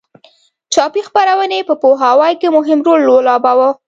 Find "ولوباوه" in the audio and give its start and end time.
3.07-3.69